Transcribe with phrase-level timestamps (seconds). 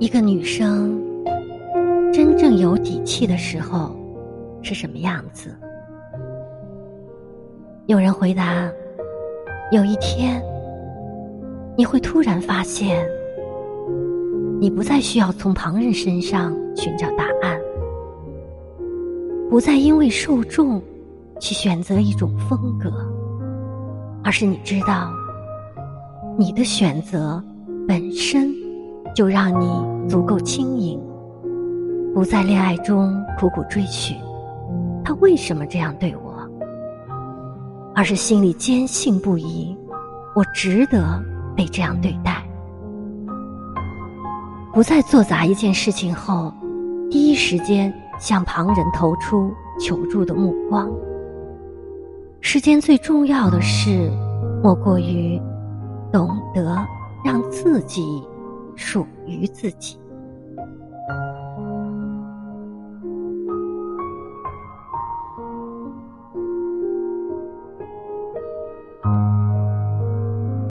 [0.00, 0.98] 一个女生
[2.10, 3.94] 真正有底气的时候
[4.62, 5.54] 是什么样子？
[7.84, 8.66] 有人回答：
[9.72, 10.42] 有一天，
[11.76, 13.06] 你会突然发现，
[14.58, 17.60] 你不再需要从旁人身上寻找答案，
[19.50, 20.80] 不再因为受众
[21.38, 22.90] 去选择一种风格，
[24.24, 25.12] 而是你知道，
[26.38, 27.42] 你的选择
[27.86, 28.59] 本身。
[29.14, 31.00] 就让你足够轻盈，
[32.14, 34.16] 不在恋爱中苦苦追寻
[35.04, 36.34] 他为什么这样对我，
[37.94, 39.76] 而是心里坚信不疑，
[40.34, 41.22] 我值得
[41.56, 42.42] 被这样对待。
[44.72, 46.52] 不再做砸一件事情后，
[47.10, 50.88] 第一时间向旁人投出求助的目光。
[52.40, 54.10] 世间最重要的事，
[54.62, 55.40] 莫过于
[56.12, 56.78] 懂得
[57.24, 58.22] 让自己。
[58.80, 60.00] 属于自己。